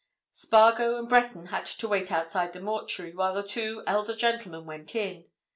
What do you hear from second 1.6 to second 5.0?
to wait outside the mortuary while the two elder gentlemen went